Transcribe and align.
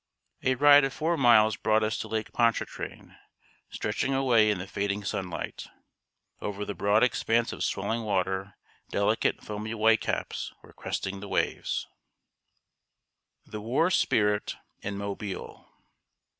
A 0.41 0.55
ride 0.55 0.83
of 0.83 0.93
four 0.95 1.15
miles 1.15 1.57
brought 1.57 1.83
us 1.83 1.95
to 1.99 2.07
Lake 2.07 2.33
Pontchartrain, 2.33 3.15
stretching 3.69 4.15
away 4.15 4.49
in 4.49 4.57
the 4.57 4.65
fading 4.65 5.03
sunlight. 5.03 5.67
Over 6.41 6.65
the 6.65 6.73
broad 6.73 7.03
expanse 7.03 7.53
of 7.53 7.63
swelling 7.63 8.01
water, 8.01 8.55
delicate, 8.89 9.43
foamy 9.43 9.75
white 9.75 10.01
caps 10.01 10.55
were 10.63 10.73
cresting 10.73 11.19
the 11.19 11.27
waves. 11.27 11.85
[Sidenote: 13.45 13.51
THE 13.51 13.61
WAR 13.61 13.91
SPIRIT 13.91 14.55
IN 14.81 14.97
MOBILE. 14.97 15.69